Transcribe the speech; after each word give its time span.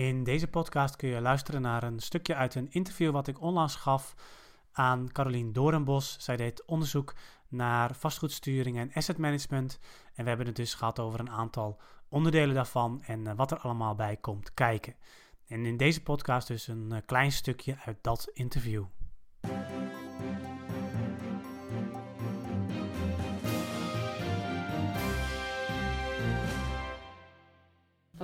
In 0.00 0.24
deze 0.24 0.46
podcast 0.48 0.96
kun 0.96 1.08
je 1.08 1.20
luisteren 1.20 1.62
naar 1.62 1.82
een 1.82 2.00
stukje 2.00 2.34
uit 2.34 2.54
een 2.54 2.72
interview 2.72 3.10
wat 3.10 3.26
ik 3.26 3.40
onlangs 3.40 3.74
gaf 3.74 4.14
aan 4.72 5.12
Carolien 5.12 5.52
Doornbos. 5.52 6.16
Zij 6.18 6.36
deed 6.36 6.64
onderzoek 6.64 7.14
naar 7.48 7.94
vastgoedsturing 7.94 8.78
en 8.78 8.90
asset 8.94 9.18
management. 9.18 9.78
En 10.14 10.22
we 10.22 10.28
hebben 10.28 10.46
het 10.46 10.56
dus 10.56 10.74
gehad 10.74 10.98
over 10.98 11.20
een 11.20 11.30
aantal 11.30 11.80
onderdelen 12.08 12.54
daarvan 12.54 13.02
en 13.02 13.26
eh, 13.26 13.36
wat 13.36 13.50
er 13.50 13.58
allemaal 13.58 13.94
bij 13.94 14.16
komt 14.16 14.54
kijken. 14.54 14.94
En 15.46 15.66
in 15.66 15.76
deze 15.76 16.02
podcast 16.02 16.48
dus 16.48 16.66
een 16.66 16.92
eh, 16.92 16.98
klein 17.06 17.32
stukje 17.32 17.76
uit 17.84 17.98
dat 18.00 18.30
interview. 18.32 18.84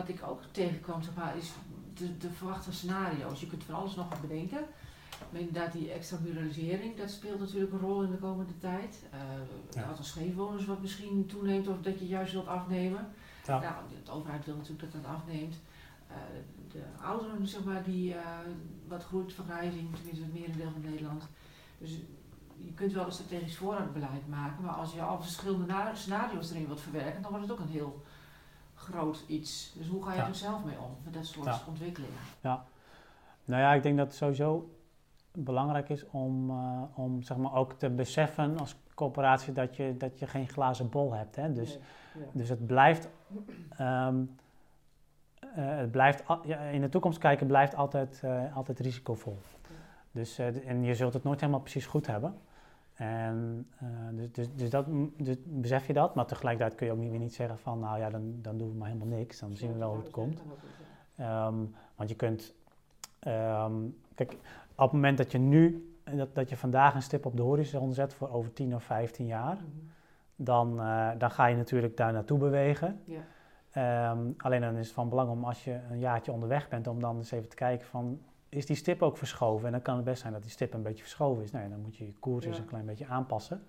Wat 0.07 0.17
ik 0.17 0.29
ook 0.29 0.41
tegenkwam, 0.51 1.03
zeg 1.03 1.15
maar, 1.15 1.37
is 1.37 1.53
de, 1.95 2.17
de 2.17 2.31
verwachte 2.31 2.73
scenario's. 2.73 3.41
Je 3.41 3.47
kunt 3.47 3.65
van 3.65 3.75
alles 3.75 3.95
nog 3.95 4.21
bedenken. 4.21 4.65
Maar 5.31 5.41
inderdaad, 5.41 5.73
die 5.73 5.91
extra 5.91 6.19
muralisering, 6.23 6.97
dat 6.97 7.11
speelt 7.11 7.41
natuurlijk 7.41 7.73
een 7.73 7.79
rol 7.79 8.03
in 8.03 8.11
de 8.11 8.17
komende 8.17 8.59
tijd. 8.59 9.05
Uh, 9.15 9.21
het 9.67 9.77
aantal 9.77 10.05
scheefwoners 10.05 10.65
wat 10.65 10.81
misschien 10.81 11.27
toeneemt 11.27 11.69
of 11.69 11.81
dat 11.81 11.99
je 11.99 12.07
juist 12.07 12.33
wilt 12.33 12.47
afnemen. 12.47 13.09
Ja. 13.47 13.61
Nou, 13.61 13.75
de 14.05 14.11
overheid 14.11 14.45
wil 14.45 14.57
natuurlijk 14.57 14.93
dat 14.93 15.03
dat 15.03 15.13
afneemt. 15.13 15.55
Uh, 16.11 16.17
de 16.73 16.83
ouderen, 17.03 17.47
zeg 17.47 17.65
maar, 17.65 17.83
die 17.83 18.15
uh, 18.15 18.21
wat 18.89 19.05
groeit, 19.05 19.33
vergrijzing, 19.33 19.95
tenminste 19.95 20.25
het 20.25 20.35
merendeel 20.35 20.71
van 20.71 20.91
Nederland. 20.91 21.29
Dus 21.79 21.91
je 22.57 22.73
kunt 22.75 22.93
wel 22.93 23.05
een 23.05 23.13
strategisch 23.13 23.57
voorraadbeleid 23.57 24.29
maken, 24.29 24.65
maar 24.65 24.75
als 24.75 24.93
je 24.93 25.03
al 25.03 25.21
verschillende 25.21 25.91
scenario's 25.95 26.51
erin 26.51 26.67
wilt 26.67 26.81
verwerken, 26.81 27.23
dan 27.23 27.31
wordt 27.31 27.47
het 27.49 27.59
ook 27.59 27.65
een 27.65 27.73
heel 27.73 28.03
groot 28.77 29.25
iets. 29.27 29.73
Dus 29.77 29.89
hoe 29.89 30.05
ga 30.05 30.15
je 30.15 30.21
er 30.21 30.35
zelf 30.35 30.65
mee 30.65 30.79
om, 30.79 30.97
met 31.05 31.15
dat 31.15 31.27
soort 31.27 31.67
ontwikkelingen? 31.69 32.19
Ja, 32.41 32.65
nou 33.45 33.63
ja, 33.63 33.75
ik 33.75 33.83
denk 33.83 33.97
dat 33.97 34.07
het 34.07 34.17
sowieso 34.17 34.71
belangrijk 35.33 35.89
is 35.89 36.07
om, 36.11 36.51
uh, 36.51 36.83
om 36.95 37.23
zeg 37.23 37.37
maar 37.37 37.55
ook 37.55 37.73
te 37.73 37.91
beseffen 37.91 38.59
als 38.59 38.77
corporatie 38.95 39.53
dat 39.53 39.77
je, 39.77 39.97
dat 39.97 40.19
je 40.19 40.27
geen 40.27 40.49
glazen 40.49 40.89
bol 40.89 41.13
hebt. 41.13 41.37
Hè? 41.37 41.53
Dus, 41.53 41.79
dus 42.33 42.49
het 42.49 42.67
blijft, 42.67 43.09
um, 43.81 44.37
uh, 45.41 45.77
het 45.77 45.91
blijft 45.91 46.23
ja, 46.45 46.59
in 46.59 46.81
de 46.81 46.89
toekomst 46.89 47.19
kijken 47.19 47.47
blijft 47.47 47.75
altijd, 47.75 48.21
uh, 48.25 48.57
altijd 48.57 48.81
risicovol. 48.81 49.39
Dus, 50.11 50.39
en 50.39 50.83
je 50.83 50.95
zult 50.95 51.13
het 51.13 51.25
nooit 51.25 51.41
helemaal 51.41 51.61
precies 51.61 51.87
goed 51.87 52.07
hebben. 52.07 52.39
En 52.97 53.67
dus, 54.13 54.33
dus, 54.33 54.55
dus, 54.55 54.71
dat, 54.71 54.87
dus 55.17 55.37
besef 55.45 55.87
je 55.87 55.93
dat, 55.93 56.15
maar 56.15 56.27
tegelijkertijd 56.27 56.75
kun 56.75 56.87
je 56.87 56.93
ook 56.93 56.99
niet, 56.99 57.11
weer 57.11 57.19
niet 57.19 57.35
zeggen 57.35 57.59
van 57.59 57.79
nou 57.79 57.99
ja, 57.99 58.11
dan, 58.11 58.35
dan 58.43 58.59
doen 58.59 58.69
we 58.69 58.77
maar 58.77 58.89
helemaal 58.89 59.19
niks. 59.19 59.39
Dan 59.39 59.57
zien 59.57 59.73
we 59.73 59.79
wel 59.79 59.91
hoe 59.91 59.99
het 59.99 60.11
komt. 60.11 60.43
Um, 61.21 61.75
want 61.95 62.09
je 62.09 62.15
kunt, 62.15 62.55
um, 63.27 63.97
kijk, 64.15 64.33
op 64.75 64.85
het 64.85 64.93
moment 64.93 65.19
dat 65.19 65.33
je 65.33 65.39
nu, 65.39 65.95
dat, 66.05 66.35
dat 66.35 66.49
je 66.49 66.57
vandaag 66.57 66.95
een 66.95 67.03
stip 67.03 67.27
op 67.27 67.37
de 67.37 67.43
horizon 67.43 67.93
zet 67.93 68.15
voor 68.15 68.31
over 68.31 68.53
10 68.53 68.75
of 68.75 68.83
15 68.83 69.27
jaar, 69.27 69.55
mm 69.55 69.59
-hmm. 69.59 69.91
dan, 70.37 70.81
uh, 70.81 71.11
dan 71.19 71.31
ga 71.31 71.47
je 71.47 71.57
natuurlijk 71.57 71.97
daar 71.97 72.13
naartoe 72.13 72.39
bewegen. 72.39 73.01
Ja. 73.05 74.11
Um, 74.11 74.35
alleen 74.37 74.61
dan 74.61 74.77
is 74.77 74.87
het 74.87 74.95
van 74.95 75.09
belang 75.09 75.31
om 75.31 75.45
als 75.45 75.65
je 75.65 75.81
een 75.91 75.99
jaartje 75.99 76.33
onderweg 76.33 76.69
bent, 76.69 76.87
om 76.87 77.01
dan 77.01 77.17
eens 77.17 77.31
even 77.31 77.49
te 77.49 77.57
kijken 77.57 77.87
van, 77.87 78.21
is 78.49 78.67
die 78.67 78.77
stip 78.77 79.03
ook 79.03 79.17
verschoven? 79.17 79.67
En 79.67 79.73
dan 79.73 79.83
kan 79.83 79.97
het 79.97 80.05
best 80.05 80.21
zijn 80.21 80.33
dat 80.33 80.43
die 80.43 80.51
stip 80.51 80.75
een 80.75 80.83
beetje 80.83 81.03
verschoven 81.03 81.43
is. 81.43 81.51
Nou 81.51 81.65
ja, 81.65 81.71
dan 81.71 81.81
moet 81.81 81.97
je 81.97 82.07
je 82.07 82.13
koers 82.13 82.45
ja. 82.45 82.51
eens 82.51 82.59
een 82.59 82.67
klein 82.67 82.87
beetje 82.87 83.07
aanpassen. 83.07 83.63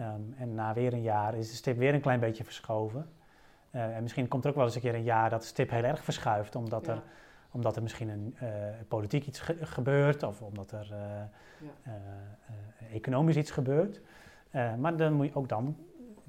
Um, 0.00 0.34
en 0.36 0.54
na 0.54 0.74
weer 0.74 0.92
een 0.92 1.02
jaar 1.02 1.34
is 1.34 1.50
de 1.50 1.56
stip 1.56 1.76
weer 1.76 1.94
een 1.94 2.00
klein 2.00 2.20
beetje 2.20 2.44
verschoven. 2.44 3.08
Uh, 3.70 3.96
en 3.96 4.02
misschien 4.02 4.28
komt 4.28 4.44
er 4.44 4.50
ook 4.50 4.56
wel 4.56 4.64
eens 4.64 4.74
een 4.74 4.80
keer 4.80 4.94
een 4.94 5.02
jaar 5.02 5.30
dat 5.30 5.40
de 5.40 5.46
stip 5.46 5.70
heel 5.70 5.82
erg 5.82 6.04
verschuift, 6.04 6.56
omdat 6.56 6.86
ja. 6.86 6.92
er 6.92 7.02
omdat 7.52 7.76
er 7.76 7.82
misschien 7.82 8.08
een 8.08 8.36
uh, 8.42 8.48
politiek 8.88 9.26
iets 9.26 9.40
ge 9.40 9.56
gebeurt 9.60 10.22
of 10.22 10.42
omdat 10.42 10.70
er 10.70 10.88
uh, 10.92 11.68
uh, 11.86 12.94
economisch 12.94 13.36
iets 13.36 13.50
gebeurt. 13.50 14.00
maar 14.78 14.96
dan 14.96 15.12
moet 15.12 15.26
je 15.26 15.34
ook 15.34 15.48
dan 15.48 15.76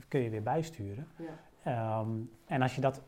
kun 0.07 0.19
je 0.19 0.29
weer 0.29 0.43
bijsturen. 0.43 1.07
Ja. 1.63 1.99
Um, 1.99 2.31
en 2.45 2.61
als 2.61 2.75
je 2.75 2.81
dat 2.81 3.01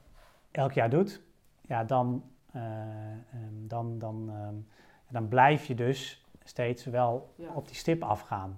elk 0.52 0.72
jaar 0.72 0.90
doet, 0.90 1.22
ja, 1.62 1.84
dan, 1.84 2.24
um, 2.56 3.68
dan, 3.68 4.00
dan, 4.00 4.32
um, 4.48 4.68
dan 5.10 5.28
blijf 5.28 5.66
je 5.66 5.76
dus 5.76 6.26
steeds 6.44 6.86
wel 6.86 7.34
ja. 7.36 7.48
op 7.54 7.68
die 7.68 7.76
stip 7.76 8.04
afgaan. 8.04 8.58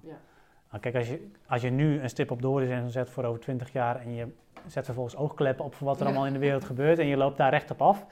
Nou, 0.69 0.81
kijk, 0.81 0.95
als 0.95 1.07
je, 1.07 1.31
als 1.47 1.61
je 1.61 1.69
nu 1.69 2.01
een 2.01 2.09
stip 2.09 2.31
op 2.31 2.41
de 2.41 2.47
horizon 2.47 2.89
zet 2.89 3.09
voor 3.09 3.23
over 3.23 3.41
20 3.41 3.71
jaar 3.71 4.01
en 4.01 4.13
je 4.13 4.27
zet 4.67 4.85
vervolgens 4.85 5.15
oogkleppen 5.15 5.65
op 5.65 5.75
voor 5.75 5.87
wat 5.87 5.99
er 5.99 6.05
allemaal 6.05 6.25
in 6.25 6.33
de 6.33 6.39
wereld 6.39 6.63
gebeurt 6.71 6.99
en 6.99 7.07
je 7.07 7.17
loopt 7.17 7.37
daar 7.37 7.49
recht 7.49 7.71
op 7.71 7.81
af 7.81 8.05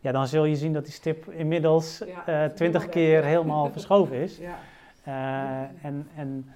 ja, 0.00 0.12
dan 0.12 0.26
zul 0.26 0.44
je 0.44 0.56
zien 0.56 0.72
dat 0.72 0.84
die 0.84 0.92
stip 0.92 1.30
inmiddels 1.30 1.96
twintig 2.54 2.82
ja, 2.82 2.86
uh, 2.86 2.92
keer 2.92 3.24
helemaal 3.34 3.70
verschoven 3.70 4.16
is. 4.16 4.38
Ja. 4.38 4.58
Uh, 5.06 5.84
en, 5.84 6.08
en, 6.16 6.46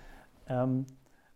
um, 0.50 0.84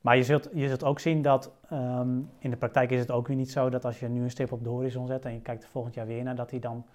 maar 0.01 0.17
je 0.17 0.23
zult, 0.23 0.49
je 0.53 0.69
zult 0.69 0.85
ook 0.85 1.01
zien 1.01 1.23
dat 1.23 1.53
um, 1.73 2.31
in 2.39 2.51
de 2.51 2.57
praktijk 2.57 2.91
is 2.91 3.01
het 3.01 3.11
ook 3.11 3.27
weer 3.27 3.37
niet 3.37 3.51
zo 3.51 3.69
dat 3.69 3.85
als 3.85 4.01
je 4.01 4.09
nu 4.09 4.23
een 4.23 4.31
stip 4.31 4.53
op 4.53 4.63
de 4.63 4.69
horizon 4.69 5.07
zet 5.07 5.25
en 5.25 5.33
je 5.33 5.41
kijkt 5.41 5.63
er 5.63 5.69
volgend 5.69 5.95
jaar 5.95 6.07
weer 6.07 6.23
naar, 6.23 6.35
dat 6.35 6.51
die 6.51 6.61
dan 6.61 6.87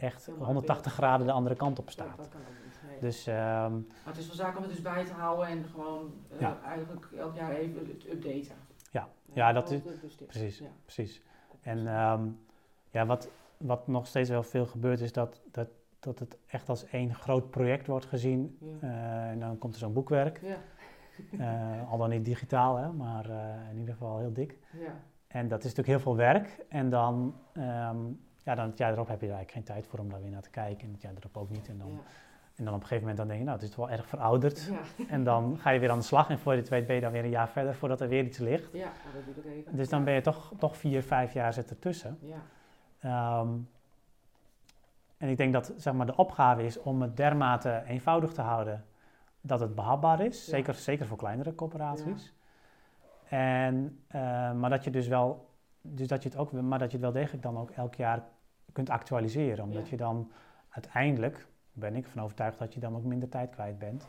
echt 0.00 0.30
180 0.38 0.92
graden 0.92 1.26
de 1.26 1.32
andere 1.32 1.54
kant 1.54 1.78
op 1.78 1.90
staat. 1.90 2.18
niet. 2.18 3.00
Dus, 3.00 3.26
um, 3.26 3.34
maar 3.34 3.82
het 4.04 4.16
is 4.16 4.26
wel 4.26 4.36
zaak 4.36 4.56
om 4.56 4.62
het 4.62 4.70
dus 4.70 4.82
bij 4.82 5.04
te 5.04 5.12
houden 5.12 5.46
en 5.46 5.64
gewoon 5.64 6.12
uh, 6.40 6.52
eigenlijk 6.64 7.06
elk 7.18 7.34
jaar 7.34 7.50
even 7.50 7.86
het 7.86 8.12
updaten. 8.12 8.56
Ja, 8.90 9.08
ja, 9.32 9.52
dat 9.52 9.70
is 9.70 9.80
precies. 10.26 10.62
precies. 10.84 11.22
En 11.60 11.78
ja, 12.90 13.06
wat, 13.06 13.28
wat 13.56 13.86
nog 13.86 14.06
steeds 14.06 14.28
wel 14.28 14.42
veel 14.42 14.66
gebeurt, 14.66 15.00
is 15.00 15.12
dat, 15.12 15.40
dat, 15.50 15.68
dat 16.00 16.18
het 16.18 16.38
echt 16.46 16.68
als 16.68 16.86
één 16.86 17.14
groot 17.14 17.50
project 17.50 17.86
wordt 17.86 18.06
gezien. 18.06 18.58
Uh, 18.82 19.30
en 19.30 19.38
dan 19.38 19.58
komt 19.58 19.72
er 19.72 19.80
zo'n 19.80 19.92
boekwerk. 19.92 20.40
Ja. 20.42 20.56
uh, 21.30 21.90
al 21.90 21.98
dan 21.98 22.10
niet 22.10 22.24
digitaal, 22.24 22.76
hè, 22.76 22.92
maar 22.92 23.30
in 23.70 23.78
ieder 23.78 23.94
geval 23.94 24.18
heel 24.18 24.32
dik. 24.32 24.58
Ja. 24.78 25.00
En 25.26 25.48
dat 25.48 25.58
is 25.58 25.74
natuurlijk 25.74 25.88
heel 25.88 26.00
veel 26.00 26.16
werk. 26.16 26.64
En 26.68 26.90
dan, 26.90 27.34
um, 27.54 28.20
ja, 28.42 28.54
dan 28.54 28.66
het 28.66 28.78
jaar 28.78 28.92
erop 28.92 29.08
heb 29.08 29.20
je 29.20 29.26
er 29.26 29.34
eigenlijk 29.34 29.66
geen 29.66 29.76
tijd 29.76 29.86
voor 29.86 29.98
om 29.98 30.10
daar 30.10 30.22
weer 30.22 30.30
naar 30.30 30.42
te 30.42 30.50
kijken. 30.50 30.86
En 30.86 30.92
het 30.92 31.02
jaar 31.02 31.12
erop 31.18 31.36
ook 31.36 31.50
niet. 31.50 31.68
En 31.68 31.78
dan, 31.78 31.88
ja. 31.88 31.98
en 32.54 32.64
dan 32.64 32.74
op 32.74 32.80
een 32.80 32.86
gegeven 32.86 33.00
moment 33.00 33.16
dan 33.16 33.26
denk 33.26 33.38
je, 33.38 33.44
nou, 33.44 33.58
het 33.58 33.68
is 33.68 33.76
wel 33.76 33.90
erg 33.90 34.06
verouderd. 34.06 34.70
Ja. 34.96 35.04
En 35.08 35.24
dan 35.24 35.58
ga 35.58 35.70
je 35.70 35.80
weer 35.80 35.90
aan 35.90 35.98
de 35.98 36.04
slag. 36.04 36.30
En 36.30 36.38
voor 36.38 36.52
je 36.52 36.58
het 36.58 36.68
weet 36.68 36.86
ben 36.86 36.94
je 36.94 37.00
dan 37.00 37.12
weer 37.12 37.24
een 37.24 37.30
jaar 37.30 37.48
verder 37.48 37.74
voordat 37.74 38.00
er 38.00 38.08
weer 38.08 38.24
iets 38.24 38.38
ligt. 38.38 38.72
Ja, 38.72 38.92
dat 39.14 39.34
doe 39.34 39.44
ik 39.44 39.50
even. 39.50 39.76
Dus 39.76 39.88
dan 39.88 40.04
ben 40.04 40.14
je 40.14 40.20
toch, 40.20 40.52
toch 40.58 40.76
vier, 40.76 41.02
vijf 41.02 41.32
jaar 41.32 41.52
zit 41.52 41.70
ertussen. 41.70 42.18
Ja. 43.00 43.40
Um, 43.40 43.68
en 45.20 45.28
ik 45.28 45.36
denk 45.36 45.52
dat 45.52 45.72
zeg 45.76 45.94
maar, 45.94 46.06
de 46.06 46.16
opgave 46.16 46.64
is 46.64 46.80
om 46.80 47.02
het 47.02 47.16
dermate 47.16 47.82
eenvoudig 47.86 48.32
te 48.32 48.40
houden 48.40 48.84
dat 49.40 49.60
het 49.60 49.74
behapbaar 49.74 50.20
is, 50.20 50.44
zeker, 50.44 50.74
zeker 50.74 51.06
voor 51.06 51.16
kleinere 51.16 51.54
corporaties. 51.54 52.34
En, 53.28 54.02
uh, 54.14 54.52
maar 54.52 54.70
dat 54.70 54.84
je 54.84 54.90
dus 54.90 55.08
wel, 55.08 55.49
dus 55.82 56.06
dat 56.06 56.22
je 56.22 56.28
het 56.28 56.38
ook, 56.38 56.52
maar 56.52 56.78
dat 56.78 56.90
je 56.90 56.96
het 56.96 57.06
wel 57.06 57.22
degelijk 57.22 57.42
dan 57.42 57.58
ook 57.58 57.70
elk 57.70 57.94
jaar 57.94 58.28
kunt 58.72 58.90
actualiseren, 58.90 59.64
omdat 59.64 59.84
ja. 59.84 59.90
je 59.90 59.96
dan 59.96 60.30
uiteindelijk 60.68 61.48
ben 61.72 61.96
ik 61.96 62.04
ervan 62.04 62.22
overtuigd 62.22 62.58
dat 62.58 62.74
je 62.74 62.80
dan 62.80 62.96
ook 62.96 63.04
minder 63.04 63.28
tijd 63.28 63.50
kwijt 63.50 63.78
bent. 63.78 64.08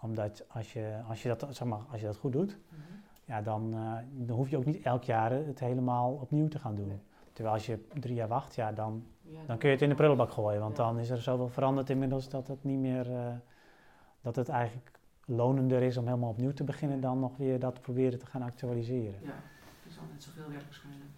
Omdat 0.00 0.44
als 0.48 0.72
je, 0.72 1.00
als, 1.08 1.22
je 1.22 1.28
dat, 1.28 1.46
zeg 1.50 1.68
maar, 1.68 1.80
als 1.90 2.00
je 2.00 2.06
dat 2.06 2.16
goed 2.16 2.32
doet, 2.32 2.58
mm 2.58 2.78
-hmm. 2.78 3.00
ja, 3.24 3.42
dan, 3.42 3.74
uh, 3.74 3.92
dan 4.26 4.36
hoef 4.36 4.48
je 4.48 4.56
ook 4.56 4.64
niet 4.64 4.82
elk 4.82 5.02
jaar 5.02 5.30
het 5.30 5.60
helemaal 5.60 6.12
opnieuw 6.12 6.48
te 6.48 6.58
gaan 6.58 6.74
doen. 6.74 6.86
Nee. 6.86 7.00
Terwijl 7.32 7.56
als 7.56 7.66
je 7.66 7.86
drie 8.00 8.14
jaar 8.14 8.28
wacht, 8.28 8.54
ja, 8.54 8.72
dan, 8.72 9.06
ja, 9.20 9.38
dan 9.46 9.58
kun 9.58 9.68
je 9.68 9.74
het 9.74 9.82
in 9.82 9.88
de 9.88 9.94
prullenbak 9.94 10.30
gooien. 10.30 10.60
Want 10.60 10.76
ja. 10.76 10.84
dan 10.84 10.98
is 10.98 11.10
er 11.10 11.22
zoveel 11.22 11.48
veranderd 11.48 11.90
inmiddels 11.90 12.28
dat 12.28 12.46
het 12.46 12.64
niet 12.64 12.78
meer, 12.78 13.10
uh, 13.10 13.26
dat 14.20 14.36
het 14.36 14.48
eigenlijk 14.48 14.98
lonender 15.24 15.82
is 15.82 15.96
om 15.96 16.06
helemaal 16.06 16.30
opnieuw 16.30 16.52
te 16.52 16.64
beginnen 16.64 17.00
dan 17.00 17.18
nog 17.18 17.36
weer 17.36 17.58
dat 17.58 17.80
proberen 17.80 18.18
te 18.18 18.26
gaan 18.26 18.42
actualiseren. 18.42 19.20
Is 19.88 19.98
al 19.98 20.04
net 20.12 20.22
zoveel 20.22 20.48
werk 20.48 20.62
waarschijnlijk. 20.62 21.10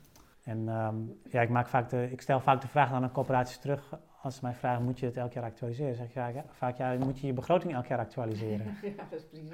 En 0.45 0.69
um, 0.69 1.19
ja, 1.31 1.41
ik, 1.41 1.49
maak 1.49 1.69
vaak 1.69 1.89
de, 1.89 2.11
ik 2.11 2.21
stel 2.21 2.41
vaak 2.41 2.61
de 2.61 2.69
vraag 2.69 2.93
aan 2.93 3.03
een 3.03 3.13
corporaties 3.13 3.59
terug. 3.59 3.99
Als 4.23 4.35
ze 4.35 4.41
mij 4.43 4.55
vragen, 4.55 4.85
moet 4.85 4.99
je 4.99 5.07
het 5.07 5.17
elk 5.17 5.33
jaar 5.33 5.45
actualiseren? 5.45 5.95
zeg 5.95 6.07
ik 6.07 6.15
ja, 6.15 6.45
vaak, 6.49 6.77
ja, 6.77 6.97
moet 6.99 7.21
je 7.21 7.27
je 7.27 7.33
begroting 7.33 7.75
elk 7.75 7.87
jaar 7.87 7.99
actualiseren? 7.99 8.67
ja, 8.83 9.05
dat 9.11 9.19
is 9.19 9.25
precies. 9.25 9.51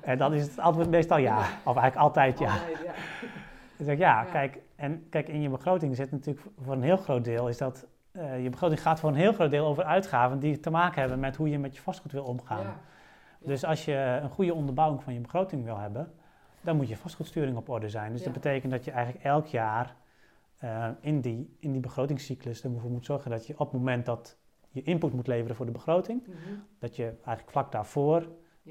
En 0.00 0.18
dan 0.18 0.34
is 0.34 0.46
het 0.46 0.58
antwoord 0.58 0.90
meestal 0.90 1.18
ja. 1.18 1.38
Of 1.70 1.76
eigenlijk 1.76 1.96
altijd 1.96 2.38
ja. 2.38 2.52
Altijd, 2.52 2.78
ja. 2.78 2.92
Dan 3.76 3.86
zeg 3.86 3.94
ik, 3.94 4.00
ja, 4.00 4.24
Kijk, 4.24 4.58
en 4.76 5.08
kijk, 5.08 5.28
in 5.28 5.40
je 5.40 5.48
begroting 5.48 5.96
zit 5.96 6.10
natuurlijk 6.10 6.46
voor 6.58 6.72
een 6.72 6.82
heel 6.82 6.96
groot 6.96 7.24
deel, 7.24 7.48
is 7.48 7.58
dat 7.58 7.86
uh, 8.12 8.42
je 8.42 8.50
begroting 8.50 8.82
gaat 8.82 9.00
voor 9.00 9.08
een 9.08 9.16
heel 9.16 9.32
groot 9.32 9.50
deel 9.50 9.66
over 9.66 9.84
uitgaven 9.84 10.38
die 10.38 10.60
te 10.60 10.70
maken 10.70 11.00
hebben 11.00 11.20
met 11.20 11.36
hoe 11.36 11.48
je 11.48 11.58
met 11.58 11.74
je 11.76 11.82
vastgoed 11.82 12.12
wil 12.12 12.24
omgaan. 12.24 12.66
Dus 13.38 13.64
als 13.64 13.84
je 13.84 14.18
een 14.22 14.30
goede 14.30 14.54
onderbouwing 14.54 15.02
van 15.02 15.14
je 15.14 15.20
begroting 15.20 15.64
wil 15.64 15.78
hebben, 15.78 16.12
dan 16.60 16.76
moet 16.76 16.88
je 16.88 16.96
vastgoedsturing 16.96 17.56
op 17.56 17.68
orde 17.68 17.88
zijn. 17.88 18.12
Dus 18.12 18.22
dat 18.22 18.32
betekent 18.32 18.72
dat 18.72 18.84
je 18.84 18.90
eigenlijk 18.90 19.24
elk 19.24 19.46
jaar 19.46 19.96
uh, 20.64 20.88
in, 21.00 21.20
die, 21.20 21.56
in 21.58 21.72
die 21.72 21.80
begrotingscyclus 21.80 22.64
ervoor 22.64 22.90
moet 22.90 23.04
zorgen 23.04 23.30
dat 23.30 23.46
je 23.46 23.52
op 23.52 23.58
het 23.58 23.72
moment 23.72 24.06
dat 24.06 24.36
je 24.68 24.82
input 24.82 25.12
moet 25.12 25.26
leveren 25.26 25.56
voor 25.56 25.66
de 25.66 25.72
begroting, 25.72 26.26
mm 26.26 26.32
-hmm. 26.32 26.62
dat 26.78 26.96
je 26.96 27.04
eigenlijk 27.04 27.50
vlak 27.50 27.72
daarvoor 27.72 28.28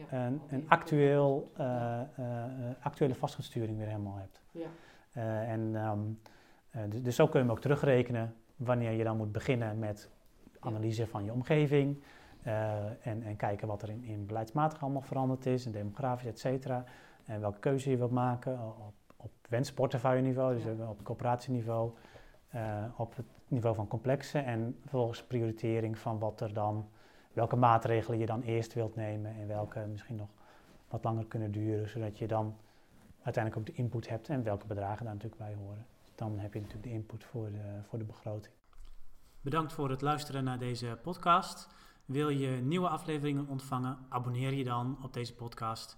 een, 0.09 0.41
een 0.49 0.65
actueel, 0.67 1.51
uh, 1.59 2.01
actuele 2.81 3.15
vastgoedsturing 3.15 3.77
weer 3.77 3.87
helemaal 3.87 4.17
hebt. 4.17 4.41
Uh, 4.53 5.51
en, 5.51 5.59
um, 5.59 6.19
uh, 6.75 6.81
dus, 6.89 7.01
dus, 7.01 7.15
zo 7.15 7.27
kun 7.27 7.39
je 7.39 7.45
hem 7.45 7.55
ook 7.55 7.61
terugrekenen 7.61 8.35
wanneer 8.55 8.91
je 8.91 9.03
dan 9.03 9.17
moet 9.17 9.31
beginnen 9.31 9.79
met 9.79 10.09
analyse 10.59 11.07
van 11.07 11.23
je 11.23 11.33
omgeving. 11.33 12.03
en, 13.01 13.23
en 13.23 13.35
kijken 13.35 13.67
wat 13.67 13.81
er 13.81 13.89
in, 13.89 14.03
in 14.03 14.25
beleidsmatig 14.25 14.81
allemaal 14.81 15.01
veranderd 15.01 15.45
is, 15.45 15.65
en 15.65 15.71
demografisch, 15.71 16.29
et 16.29 16.39
cetera. 16.39 16.83
En 17.29 17.39
welke 17.39 17.59
keuze 17.59 17.89
je 17.89 17.97
wilt 17.97 18.11
maken 18.11 18.59
op, 18.59 18.93
op 19.17 19.31
wensportefeuille 19.49 20.21
niveau, 20.21 20.55
dus 20.55 20.87
op 20.87 21.03
coöperatieniveau. 21.03 21.91
op 22.97 23.15
het 23.15 23.25
niveau 23.47 23.75
van 23.75 23.87
complexen 23.87 24.45
en 24.45 24.77
vervolgens 24.81 25.23
prioritering 25.23 25.97
van 25.97 26.19
wat 26.19 26.41
er 26.41 26.53
dan, 26.53 26.89
welke 27.33 27.55
maatregelen 27.55 28.19
je 28.19 28.25
dan 28.25 28.41
eerst 28.41 28.73
wilt 28.73 28.95
nemen 28.95 29.35
en 29.35 29.47
welke 29.47 29.85
misschien 29.91 30.15
nog 30.15 30.29
wat 30.87 31.03
langer 31.03 31.25
kunnen 31.25 31.51
duren, 31.51 31.89
zodat 31.89 32.17
je 32.17 32.27
dan 32.27 32.57
uiteindelijk 33.21 33.67
ook 33.67 33.75
de 33.75 33.81
input 33.81 34.09
hebt 34.09 34.29
en 34.29 34.43
welke 34.43 34.67
bedragen 34.67 35.05
daar 35.05 35.13
natuurlijk 35.13 35.41
bij 35.41 35.53
horen. 35.53 35.85
Dan 36.15 36.39
heb 36.39 36.53
je 36.53 36.59
natuurlijk 36.59 36.87
de 36.87 36.93
input 36.93 37.23
voor 37.23 37.51
de, 37.51 37.79
voor 37.81 37.99
de 37.99 38.05
begroting. 38.05 38.53
Bedankt 39.41 39.73
voor 39.73 39.89
het 39.89 40.01
luisteren 40.01 40.43
naar 40.43 40.59
deze 40.59 40.97
podcast. 41.01 41.67
Wil 42.05 42.29
je 42.29 42.49
nieuwe 42.49 42.89
afleveringen 42.89 43.47
ontvangen? 43.47 43.97
Abonneer 44.09 44.53
je 44.53 44.63
dan 44.63 44.97
op 45.03 45.13
deze 45.13 45.35
podcast. 45.35 45.97